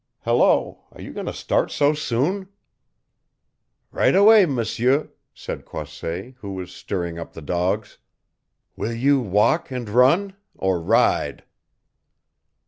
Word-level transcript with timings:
Hello, 0.21 0.81
are 0.91 0.99
you 0.99 1.13
going 1.13 1.27
to 1.27 1.31
start 1.31 1.69
so 1.69 1.93
soon?" 1.93 2.49
"Right 3.91 4.15
away, 4.15 4.47
M'seur," 4.47 5.09
said 5.31 5.63
Croisset, 5.63 6.33
who 6.39 6.53
was 6.55 6.73
stirring 6.73 7.19
up 7.19 7.33
the 7.33 7.41
dogs. 7.43 7.99
"Will 8.75 8.95
you 8.95 9.19
walk 9.19 9.69
and 9.69 9.87
run, 9.87 10.35
or 10.55 10.81
ride?" 10.81 11.43